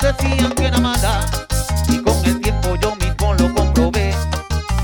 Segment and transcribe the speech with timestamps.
[0.00, 1.20] Decían que era mala
[1.88, 4.14] y con el tiempo yo mismo lo comprobé.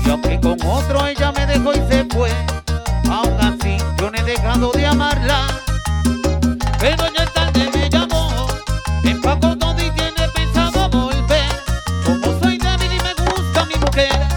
[0.03, 2.31] Y aunque con otro ella me dejó y se fue,
[3.07, 5.45] aún así yo no he dejado de amarla.
[6.79, 8.47] Pero yo tarde me llamó,
[9.03, 11.49] me empacó todo y tiene pensado volver.
[12.03, 14.30] Como soy débil y me gusta mi mujer.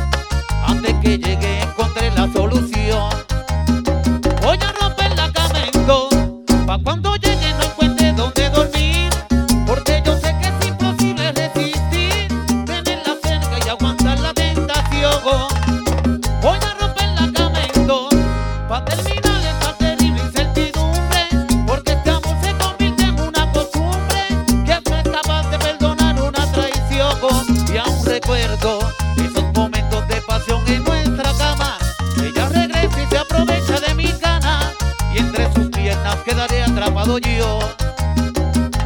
[28.25, 28.79] recuerdo
[29.19, 31.77] esos momentos de pasión en nuestra cama.
[32.23, 34.73] Ella regresa y se aprovecha de mis ganas
[35.15, 37.59] y entre sus piernas quedaré atrapado yo.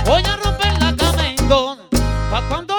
[0.07, 2.78] Voy a romper la cama en pa' cuando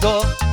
[0.00, 0.45] 多。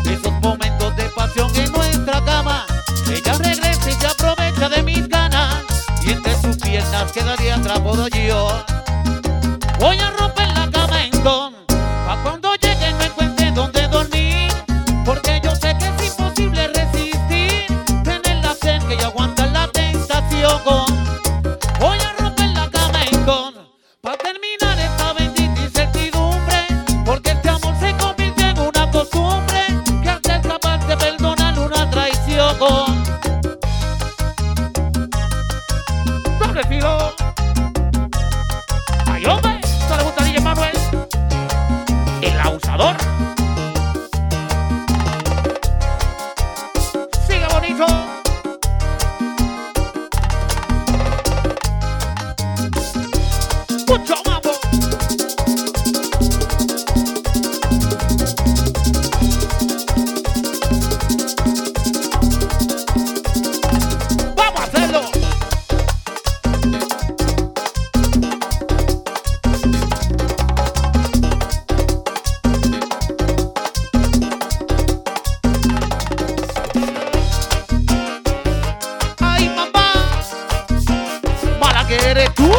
[82.13, 82.51] eres tú.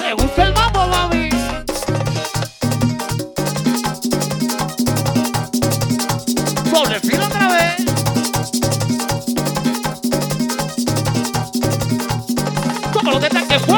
[0.00, 1.28] ¿Te gusta el mambo, mami?
[6.72, 7.76] Doble fila otra vez.
[12.92, 13.75] Tómalo de tanque fuerte.